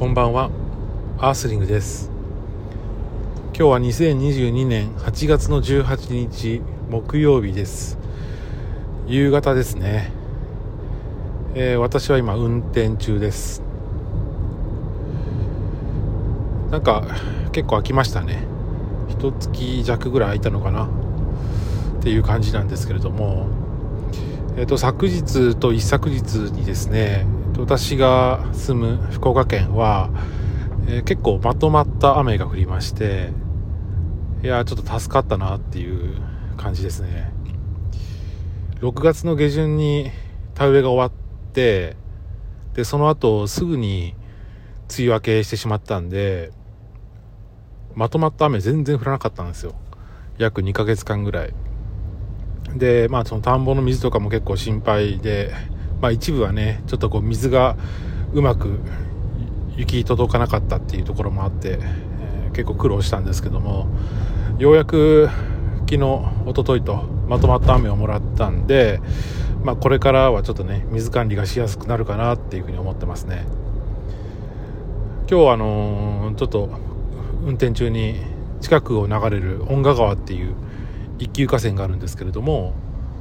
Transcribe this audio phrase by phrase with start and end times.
[0.00, 0.50] こんばんは。
[1.18, 2.10] アースリングです。
[3.48, 7.98] 今日は2022年8月の18日木曜日です。
[9.06, 10.10] 夕方ですね、
[11.54, 13.62] えー、私は今運転中です。
[16.70, 17.04] なんか
[17.52, 18.44] 結構空きましたね。
[19.10, 20.86] 一月弱ぐらい空いたのかな。
[20.86, 23.48] っていう感じなんですけれども。
[24.56, 26.22] えーと、昨日と一昨日
[26.52, 27.26] にですね
[27.60, 30.10] 私が住む福岡県は、
[30.88, 33.30] えー、結構まとまった雨が降りまして
[34.42, 36.20] いやちょっと助かったなっていう
[36.56, 37.32] 感じですね。
[38.80, 40.10] 6月の下旬に
[40.54, 41.96] 田植えが終わって
[42.72, 44.14] でその後すぐに
[44.88, 46.52] 梅雨明けしてしまったんで
[47.94, 49.74] まとまった雨全然降らなかったんですよ。
[50.38, 51.54] 約2ヶ月間ぐらい。
[52.74, 55.52] で、まあ、その田んぼの水とかも結構心配で、
[56.00, 57.76] まあ、一部はね、ちょっとこう水が
[58.32, 58.80] うまく
[59.76, 63.86] 行き届かなかったっていうところもあって、えー、結構苦労したんですけども、
[64.58, 65.28] ようやく
[65.80, 66.04] 昨日、
[66.46, 69.00] おとといとまとまった雨をもらったんで、
[69.64, 73.46] まあ、これからはちょっとね、水管理がしやすくなるかなっていうふうに思ってますね。
[75.30, 76.70] 今日はあのー、ちょっと
[77.42, 78.16] 運転中に
[78.60, 80.54] 近くを流れる恩賀川っていう
[81.18, 82.74] 一級河川があるんですけれども、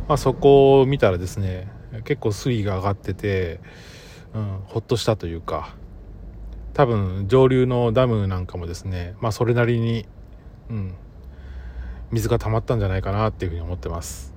[0.08, 1.72] まあ、そこを見たらですね
[2.02, 3.60] 結構水位が上がってて、
[4.34, 5.76] うん、ほっとしたというか
[6.74, 10.06] 多分上流のダムなんかもですね、まあ、それなりに、
[10.70, 10.96] うん、
[12.12, 14.34] 水が溜まったんじゃないかなっていうふうに思ってます。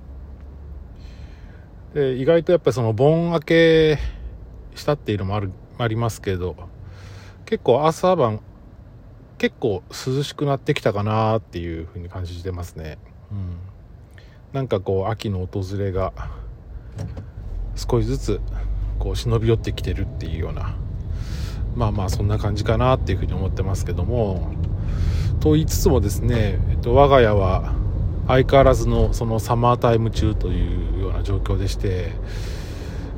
[1.93, 3.99] で意外とやっぱりその盆明け
[4.75, 6.55] したっていうのもあるありますけど
[7.45, 8.41] 結構朝晩
[9.37, 12.97] 結構涼しくなってきたかなっていうふうに感じてますね。
[13.31, 13.57] うん、
[14.53, 16.13] なんかこう秋の訪れが
[17.75, 18.41] 少しずつ
[18.99, 20.75] こう忍び寄ってきてるっていうような
[21.75, 24.53] まあまあそんな感じかなっていうふうに思ってますけども
[25.39, 27.73] と言いつつもですね、えっと、我が家は
[28.27, 32.11] 相変わらずのそのサマータイム中というような状況でして、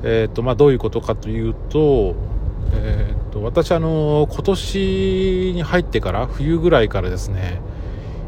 [0.04, 2.16] えっとまあ、どういうことかというと,、
[2.74, 7.62] えっと私あの今年に入ってから冬ぐらいからですね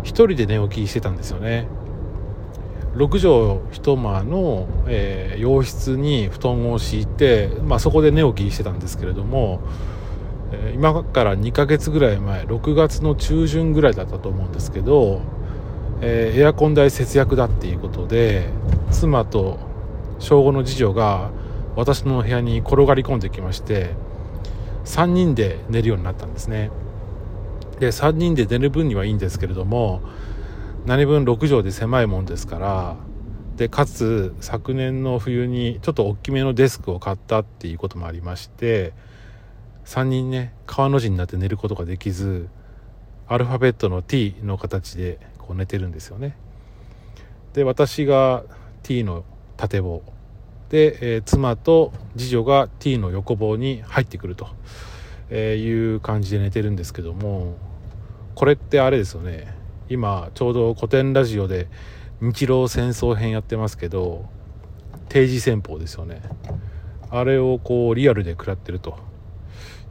[0.03, 1.67] 1人で寝起きしてたんですよね。
[2.97, 9.61] 6畳一間の、えー、洋室に布団を敷いて、まあ、そこで寝起きしてたんですけれども、
[10.51, 15.21] えー、今から2ヶ月ぐらい前6月の中旬ぐらいだったと思うんですけど、
[16.01, 18.49] えー、エアコン代節約だっていうことで
[18.91, 19.59] 妻と
[20.19, 21.29] 小5の次女が
[21.75, 23.91] 私の部屋に転がり込んできまして
[24.85, 26.71] 3人で寝るようになったんですね。
[27.79, 30.01] で3人で寝る分にはいいんですけれども
[30.87, 32.95] 何分6畳で狭いもんですから
[33.57, 38.93] でかつ昨年の冬にちょっと大きめのデスクを買ったっていうこともありまして
[39.83, 42.47] 3人ね川の字になって寝ることができず
[43.27, 46.37] アルファベットの T の形でこう寝てるんですよね。
[47.51, 48.45] で私が
[48.83, 49.25] T の
[49.57, 50.01] 縦棒。
[50.69, 54.47] で、えー、妻と次女が T の横棒に入ってくると、
[55.29, 57.55] えー、いう感じで寝てるんですけども
[58.35, 59.56] これってあれですよね。
[59.89, 61.67] 今ちょうど古典ラジオで
[62.19, 64.25] 日露戦争編やってますけど
[65.07, 66.21] 定時戦法ですよね。
[67.09, 68.97] あれをこうリアルで食らってると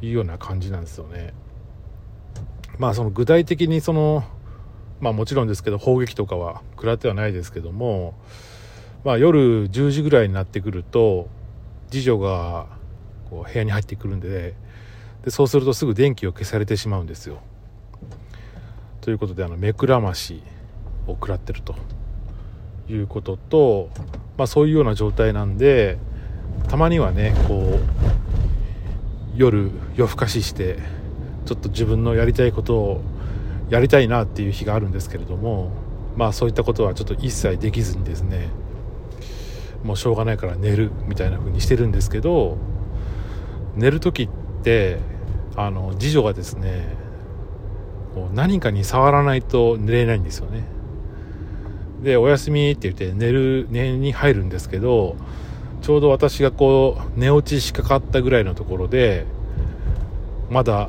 [0.03, 1.33] いうような感じなんですよね。
[2.79, 4.25] まあその具体的にその
[5.01, 8.15] まあもちろんですけど砲撃とかは食らってはないですけども
[9.05, 11.29] まあ夜10時ぐらいになってくると
[11.91, 12.67] 次女が
[13.31, 14.55] こう部屋に入ってくるんで
[15.25, 17.41] でそうするとすぐ電気を消されてしまうんですよ。
[19.07, 20.43] ということであの目くらまし
[21.07, 21.77] を食らってると
[22.89, 23.89] いうことと、
[24.37, 25.97] まあ、そういうような状態なんで
[26.69, 27.81] たまにはねこう
[29.37, 30.81] 夜夜更かしして
[31.45, 33.01] ちょっと自分のやりたいことを
[33.71, 35.71] やりたいなっていう日があるんですけれども
[36.17, 38.49] まあそういったことはちょっと一切できずにですね
[39.85, 42.59] もうしょうがないから寝るみたいな風にしてるんですけど
[43.77, 44.29] 寝る時っ
[44.65, 44.99] て
[45.55, 47.06] あの次女がですね
[48.17, 50.65] こう何かに触らないと寝れないんですよね。
[52.03, 55.17] でおやすみって言って寝る寝に入るんですけど
[55.83, 59.27] ちょうど私がこう寝落ちしかかったぐらいのところで
[60.49, 60.89] まだ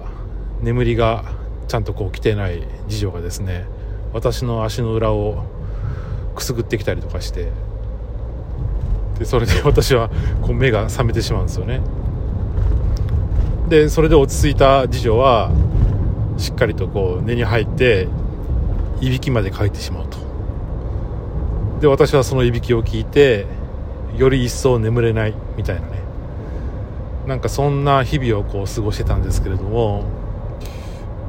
[0.61, 1.25] 眠りが
[1.67, 3.65] ちゃんとこう来てない次女がですね
[4.13, 5.43] 私の足の裏を
[6.33, 7.51] くすぐってきたりとかして
[9.19, 10.09] でそれで 私は
[10.41, 11.81] こう目が覚めてしまうんですよね。
[13.67, 15.51] でそれで落ち着いた次女は
[16.37, 18.07] しっかりとこう根に入って
[19.01, 20.17] いびきまでかいてしまうと。
[21.81, 23.45] で私はそのいびきを聞いて
[24.17, 25.97] より一層眠れないみたいなね。
[27.27, 30.05] なんかそんな日々をこう過ごしてたんですけれども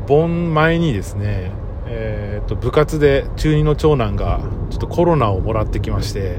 [0.06, 1.50] 盆前にですね、
[1.86, 4.40] えー、と部活で中2の長男が
[4.70, 6.38] ちょっとコロナをもらってきまして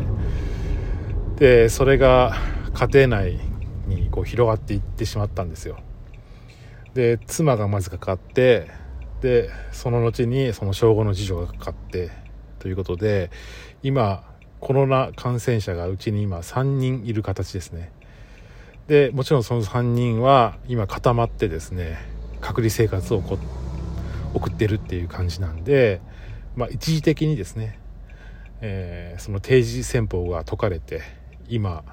[1.35, 2.37] でそれが
[2.73, 3.39] 家庭内
[3.87, 5.77] にこう広がっていってしまったんですよ。
[6.93, 8.67] で妻がまずかかって
[9.21, 12.11] でその後にその小5の次女がかかって
[12.59, 13.31] ということで
[13.83, 14.23] 今
[14.59, 17.91] コロナ感染者がうちに今3人いる形ですね。
[18.87, 21.97] でもちろんその3人は今固まってですね
[22.41, 23.21] 隔離生活を
[24.33, 26.01] 送ってるっていう感じなんで、
[26.55, 27.79] まあ、一時的にですね、
[28.61, 31.03] えー、その定時戦法が解かれて
[31.47, 31.83] 今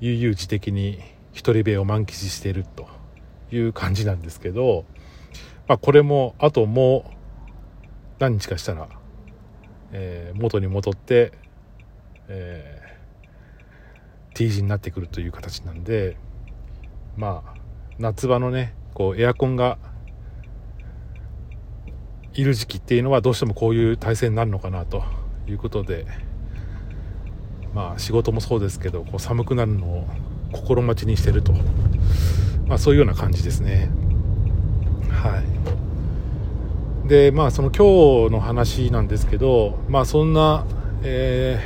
[0.00, 1.00] 悠々自適に
[1.32, 3.03] 一人部屋を満喫していると。
[3.54, 4.84] いう感じなんですけど、
[5.68, 7.10] まあ、これもあともう
[8.18, 8.88] 何日かしたら、
[9.92, 11.32] えー、元に戻って、
[12.28, 16.16] えー、T 字になってくるという形なんで
[17.16, 17.54] まあ
[17.98, 19.78] 夏場のねこうエアコンが
[22.34, 25.04] いる時期っていうのはどうしてもこういう体制になるのかなと
[25.46, 26.06] いうことで
[27.72, 30.08] まあ仕事もそうですけどこう寒くなるのを
[30.52, 31.52] 心待ちにしてると、
[32.66, 33.90] まあ、そういうような感じですね。
[35.10, 37.08] はい。
[37.08, 40.64] でまあその今日の話なんですけどまあそんな、
[41.02, 41.62] え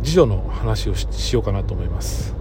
[0.00, 2.34] ー、次女の話をしようかなと思います。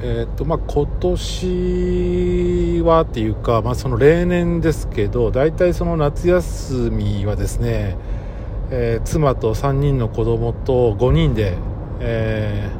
[0.00, 7.96] えーとまあ、今年はっていうか、まあ、その例年ですけど大体その夏休みはですね、
[8.70, 11.58] えー、妻と3人の子供と5人で、
[11.98, 12.77] えー、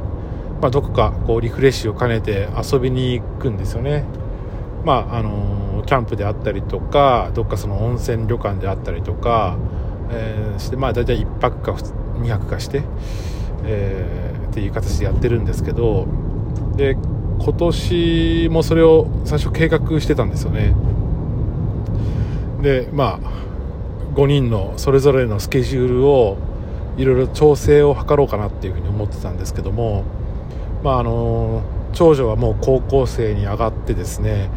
[0.61, 4.03] まあ、どこかこうリフレッシュを兼ねて遊びに行くんですよね、
[4.83, 9.57] まああの、キャンプであったりとかどっかその温泉旅館であったりとか、
[10.11, 12.83] えー、して、まあ、大体1泊か2泊かして、
[13.63, 16.07] えー、っていう形でやってるんですけど
[16.75, 16.95] で
[17.39, 20.75] 今年もそれを最初計画してたんですよね。
[22.61, 23.39] でまあ
[24.13, 26.37] 5人のそれぞれのスケジュールを
[26.97, 30.03] いろいろ調整を図ろうかなっていうふうに思ってたんですけども
[30.83, 34.49] まああの長女はもう高校生に上がってですね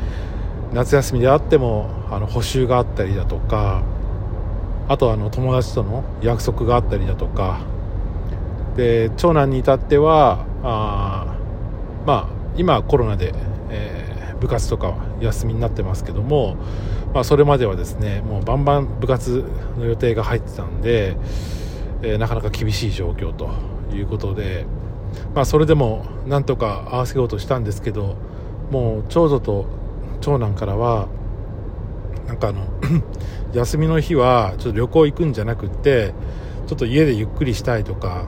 [0.72, 3.82] 夏休みであってもあの補習があったりだとか
[4.88, 7.60] あとあの友達との約束があったりだとか
[8.76, 11.32] で長男に至ってはあ
[12.06, 13.32] まあ、今コロナで、
[13.70, 16.56] えー、部活とかは休みになってますけども、
[17.14, 19.44] まあ、それまではですねもうバンバン部活
[19.78, 21.16] の予定が入ってたんで、
[22.02, 23.50] えー、なかなか厳しい状況と
[23.94, 24.66] いうことで、
[25.34, 28.16] まあ、それでもなんとか合わせようとしたんですけど
[28.70, 29.66] もう長女と
[30.20, 31.08] 長男からは
[32.26, 32.66] なんかあの
[33.52, 36.14] 休みの日はちょっと旅行行くんじゃなくって
[36.66, 38.26] ちょっと家でゆっくりしたいとか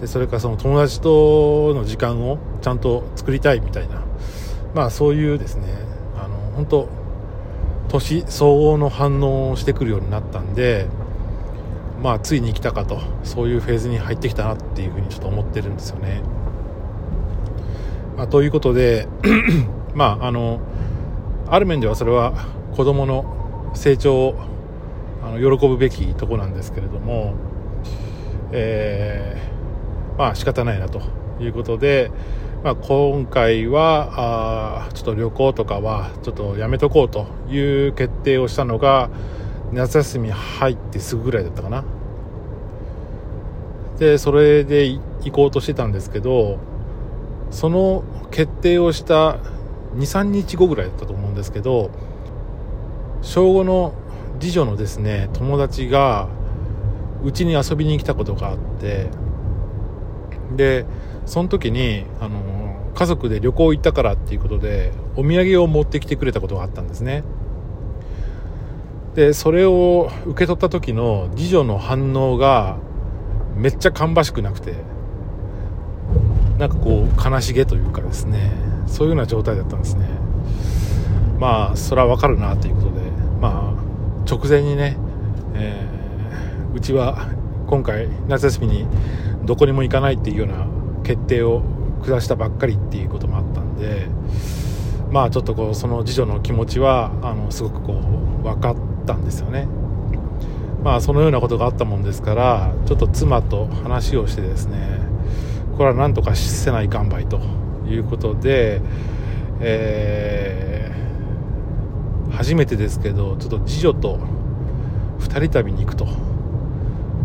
[0.00, 4.02] でそれからその友達との時間をちゃんと作りたいみたいな、
[4.74, 5.66] まあ、そういうですね
[6.16, 6.88] あの本当
[7.88, 10.88] 年相応の反応をしてくるようになったんで、
[12.04, 16.20] まあ、ついに来たかとそういうフェーズに入ってきたなっていうふうにちょっと思ってるんですよね。
[18.16, 19.08] まあ、ということで
[19.94, 20.60] まああの
[21.48, 22.34] ある面ではそれは
[22.76, 23.24] 子供の
[23.74, 24.34] 成長を
[25.26, 27.32] あの喜ぶべきとこなんですけれども、
[28.52, 29.54] えー
[30.18, 31.00] まあ仕方ないなと
[31.40, 32.10] いうことで、
[32.62, 39.10] まあ、今回はあちょっと旅行とかはちょっとやめとこうという決定をしたのが
[39.72, 41.84] 夏休み入ってすぐぐらいだったかな
[43.98, 46.58] でそれで行こうとしてたんですけど
[47.50, 49.38] その決定をした
[49.96, 51.90] 23日後ぐらいだったと思うんですけど
[53.22, 53.94] 小5の
[54.40, 56.28] 次女のですね友達が
[57.22, 59.08] うちに遊びに来たことがあって
[60.56, 60.84] で
[61.26, 67.24] その時にあの家族で旅行行ったからっていうことでお土産を持ってきてくれたことがあったんですね。
[69.14, 72.78] でそれを受け取った時の次女の反応が
[73.56, 74.74] めっちゃ芳しくなくて
[76.58, 78.50] なんかこう悲しげというかですね
[78.86, 80.06] そういうような状態だったんですね。
[81.38, 83.00] まあそれはわかるなということで
[83.40, 84.96] まあ直前にね、
[85.54, 87.28] えー、うちは
[87.66, 88.86] 今回夏休みに
[89.44, 90.66] どこにも行かないっていうような
[91.02, 91.62] 決定を
[92.04, 94.06] 下したばっかりっていうこともあったんで
[95.10, 99.66] まあちょっとこうその次女の気持ちはあのすごくこう分かったんですよね。
[100.84, 105.00] まあそのようなことがあったもんですからちょっと妻と話をしてですね
[105.76, 107.40] これはなんとかせないかんばいと
[107.88, 108.80] いうことで、
[109.60, 114.20] えー、初めてですけどちょっと次女と
[115.20, 116.06] 2人旅に行くと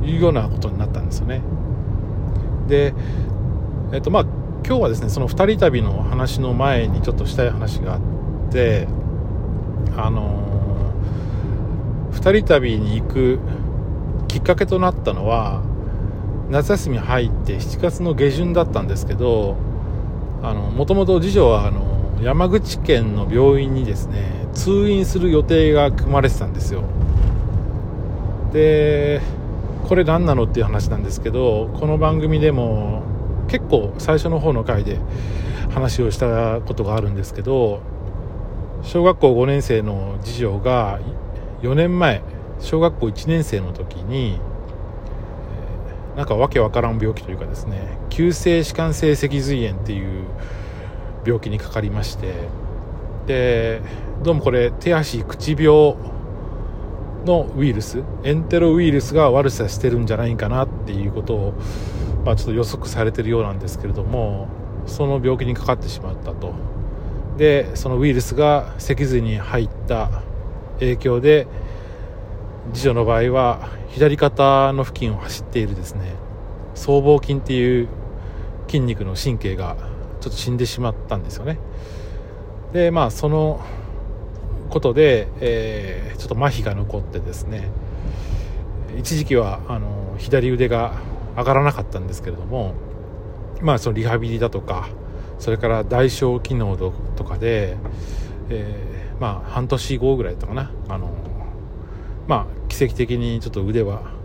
[0.03, 1.41] いうようなことになったんですよね。
[2.67, 2.93] で、
[3.91, 4.23] えっとまあ、
[4.65, 8.01] 今日はですねその2人旅の話の前にちょっとしたい話があっ
[8.51, 8.87] て
[9.97, 10.58] あのー、
[12.13, 13.39] 2人旅に行く
[14.27, 15.61] きっかけとなったのは
[16.49, 19.55] 夏休み入って7月の下旬だったんですけど
[20.75, 26.83] もともと次女はあの山口県の病院にですね通院する予定が組まれてたんですよ。
[28.51, 29.21] で
[29.87, 33.03] これ何なのっていう話なんですけどこの番組でも
[33.47, 34.97] 結構最初の方の回で
[35.71, 37.81] 話をしたことがあるんですけど
[38.83, 40.99] 小学校5年生の次女が
[41.61, 42.21] 4年前
[42.59, 44.39] 小学校1年生の時に
[46.15, 50.25] なんかわけわからん病気というかですね急性弛緩性脊髄炎っていう
[51.25, 52.33] 病気にかかりまして
[53.25, 53.81] で
[54.23, 55.95] どうもこれ手足口病
[57.25, 61.53] のウイルスエンテロウイルスが悪さしてるんじゃないかなっていうことを、
[62.25, 64.47] まあ、ちょっと予測されてるようなんですけれども
[64.87, 66.53] その病気にかかってしまったと。
[67.37, 70.23] でそのウイルスが脊髄に入った
[70.79, 71.47] 影響で
[72.73, 76.13] 次女の場合は左肩の付近を走っているですね。
[76.75, 77.89] 僧帽筋っていう
[78.67, 79.75] 筋肉の神経が
[80.21, 81.57] ちょっと死んでしまったんですよね。
[82.73, 83.59] でまあその
[84.69, 87.69] ことで、えー、ちょっと麻痺が残ってですね。
[88.97, 90.93] 一時期はあの左腕が
[91.37, 92.73] 上がらなかったんですけれども
[93.61, 94.89] まあそのリハビリだとか
[95.39, 97.77] それから代償機能とかで、
[98.49, 100.71] えー、まあ半年後ぐらいだったかな。
[100.87, 101.09] あの
[102.27, 104.19] まあ奇跡的にちょっと腕は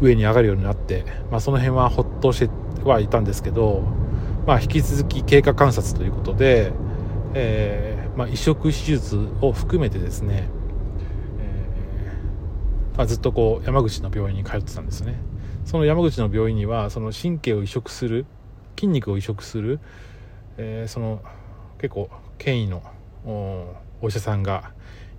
[0.00, 2.50] 上に上がるようになって、まあ、その辺はほっとして
[2.82, 3.82] はいたんですけど、
[4.46, 6.72] まあ、引き続き経過観察ということで、
[7.34, 10.48] えーまあ、移植手術を含めてですね、
[11.38, 15.20] えーまあ、ずっとこう山口の病院に通ってたんですね。
[15.64, 18.26] その山口の病院にはその神経を移植する
[18.76, 19.80] 筋肉を移植する、
[20.58, 21.22] えー、その
[21.78, 22.82] 結構権威の
[24.04, 24.72] お医者さんが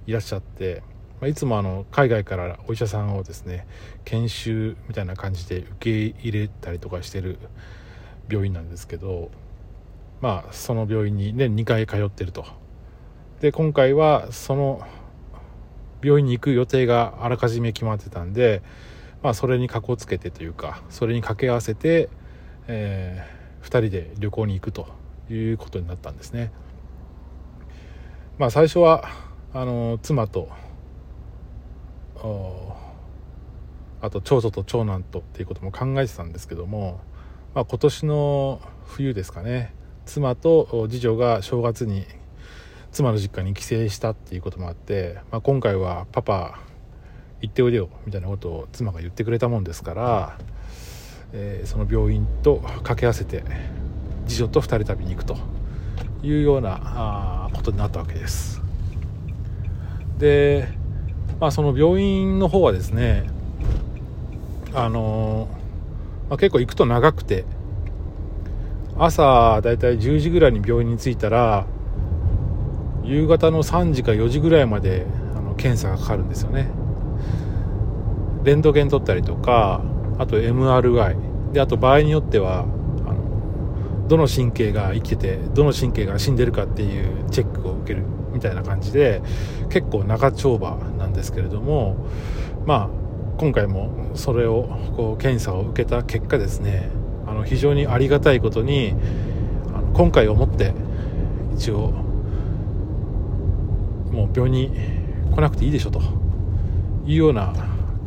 [0.05, 0.83] いらっしゃって
[1.19, 3.65] ま、いつもあの海外からお医者さんをですね
[4.03, 7.39] 研修みたいな感じで受け入れたりとかしてる
[8.29, 9.31] 病院なんですけど
[10.21, 12.45] まあその病院に年2回通ってると。
[13.41, 14.81] で今回はその
[16.01, 18.61] 病院に行く予定があらかじめ決まってたんで
[19.23, 22.09] まあそれにかこつけてというかそれに掛け合わせて、
[22.67, 24.87] えー、2人で旅行に行くと
[25.29, 26.51] いうことになったんですね。
[28.37, 29.09] まあ最初は
[29.53, 30.49] あの妻と
[34.01, 36.99] あと長女と長男とっていうことも考えてたんですけども、
[37.53, 39.73] まあ、今年の冬ですかね。
[40.05, 42.05] 妻と次女が正月に
[42.91, 46.59] 妻の実家に帰省したっていうこともあって、まあ、今回はパパ
[47.41, 50.37] 行っておいでよみたいなことを妻が言ってくれたもんですから、
[51.33, 53.43] えー、その病院と掛け合わせて
[54.27, 55.54] 次女と2人旅に行くと。
[56.25, 58.61] いうようなあことになったわけです。
[60.17, 60.67] で
[61.39, 63.29] まあ、その病院の方はですね
[64.73, 65.47] あの
[66.29, 67.45] まあ、結構行くと長くて
[68.97, 71.65] 朝だいたい10時ぐらいに病院に着いたら
[73.03, 75.05] 夕方の3時か4時ぐらいまで
[75.35, 76.69] あの検査がかかるんですよね。
[78.43, 79.83] レントゲン取ったりとか
[80.17, 82.65] あと MRI であと場合によっては
[84.07, 89.21] どの神経が生きててどの神経が死んでるかっていうチェックを受けるみたいな感じで
[89.69, 92.07] 結構長丁場なんですけれども
[92.65, 92.89] まあ
[93.37, 94.63] 今回もそれを
[94.95, 96.89] こう検査を受けた結果ですね
[97.27, 98.93] あの非常にありがたいことに
[99.73, 100.73] あの今回をもって
[101.55, 101.91] 一応
[104.11, 104.71] もう病院に
[105.33, 105.99] 来なくていいでしょと
[107.05, 107.53] いうような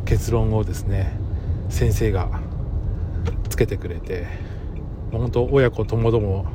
[0.05, 1.13] 結論をですね
[1.69, 2.41] 先生が
[3.49, 4.25] つけてくれて
[5.11, 6.45] 本当親子ともども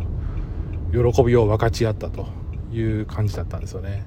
[0.93, 2.29] 喜びを分かち合ったと
[2.73, 4.05] いう感じだったんですよね。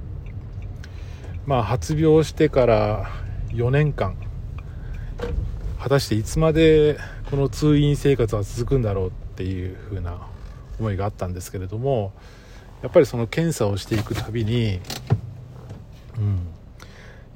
[1.45, 3.09] まあ発病してから
[3.49, 4.15] 4年間
[5.79, 6.97] 果たしていつまで
[7.29, 10.27] この通院生活は続くんだろうっていう風な
[10.79, 12.11] 思いがあったんですけれども
[12.81, 14.79] やっぱりその検査をしていくたびに
[16.17, 16.47] うん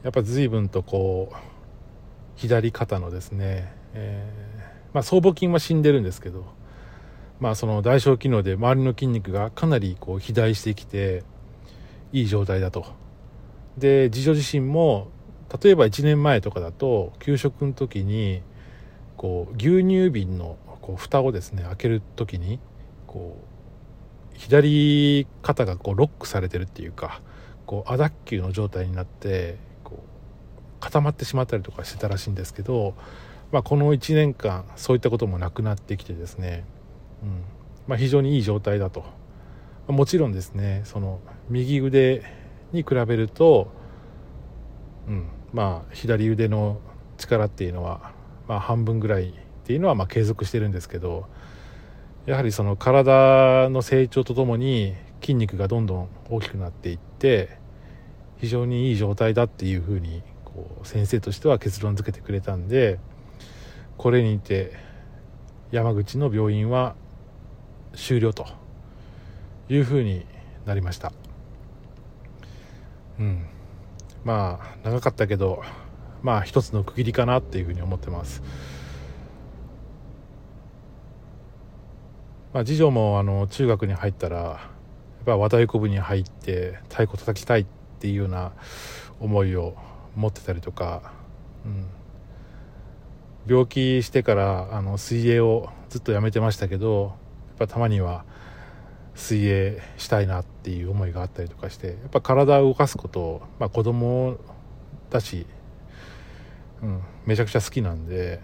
[0.04, 1.36] やっぱ随分とこう
[2.36, 6.46] 左肩のですね、えー、まあ、僧帽筋は死んでるんですけど
[7.42, 11.24] まあ、その代償機能で周りの筋肉がかなりこう肥大してきて
[12.14, 12.86] いい状態だと。
[13.78, 15.08] で次女自身も
[15.62, 18.44] 例えば1年前とかだと給食の時に
[19.18, 22.60] こう牛乳瓶のこう蓋をですね開ける時に
[23.08, 23.38] こ
[24.36, 27.22] う左肩がこうロックされてるっていうか
[27.66, 32.94] こう亜脱臼の状態になってこう固まってしまったりとかしてたらしいんですけど、
[33.52, 36.66] まあ、この1年間そういったこともなくなってきてですね
[37.24, 37.44] うん、
[37.88, 39.04] まあ、非常にいい状態だと。
[39.88, 42.24] もちろんですねその右腕
[42.72, 43.72] に比べると、
[45.08, 45.28] うん。
[45.54, 46.80] まあ、左腕の
[47.18, 48.14] 力っていうのは、
[48.48, 51.28] まあ、半分ぐらいっていうのはまあ継続してるんですけど
[52.26, 57.58] やはりその体の成長とともに筋肉がどんどん大きくなっていって
[58.38, 63.00] 非常にいい状態だっていうふうにこう先生としては結論付けてくれたんで
[63.98, 64.74] これにて
[65.72, 66.96] 山口の病院は
[67.94, 68.46] 終了と
[69.70, 70.26] いうふうに
[70.66, 71.14] なりました。
[73.20, 73.46] うん。
[74.24, 75.64] まあ長かったけど
[76.22, 78.44] まあ一つの区切りかなっていうふうに思ってます。
[82.54, 84.58] まあ次女もあの中学に入ったらや
[85.24, 87.66] っぱ和太鼓部に入って太鼓叩きたいっ
[88.00, 88.52] ていうような
[89.20, 89.76] 思いを
[90.16, 91.14] 持ってたりとか、
[91.66, 91.88] うん、
[93.48, 97.14] 病気してからあの水泳をずっとやめてましたけど
[97.54, 98.26] ぱたまには
[99.16, 104.38] 水泳したいなっていう思いがあったりとかしてやっぱ体を動かすこと、まあ、子供
[105.10, 105.46] だし、
[106.82, 108.40] うん、めちゃくちゃ好きなんで、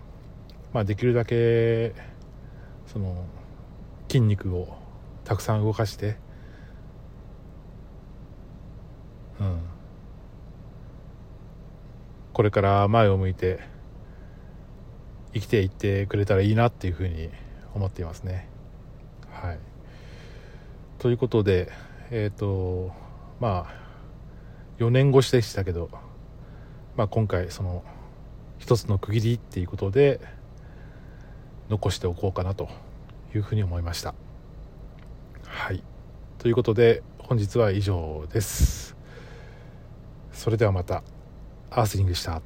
[0.74, 1.94] まあ、できるだけ
[2.86, 3.26] その
[4.08, 4.78] 筋肉を
[5.24, 6.18] たくさん動かして、
[9.40, 9.60] うん、
[12.34, 13.60] これから前を向いて
[15.34, 17.30] 生きていってくれたらいいなっていうふうに
[17.74, 18.48] 思っていますね。
[19.42, 19.60] はい。
[20.98, 21.72] ということで
[22.10, 22.92] えっ、ー、と
[23.40, 23.88] まあ
[24.80, 25.90] 4年越しでしたけど、
[26.96, 27.84] まあ、今回その
[28.58, 30.20] 一つの区切りっていうことで
[31.70, 32.70] 残しておこうかなと
[33.36, 34.16] いうふうに思いました。
[35.46, 35.84] はい。
[36.40, 38.96] ということで本日は以上です。
[40.32, 41.04] それではまた
[41.70, 42.42] アースリングでした。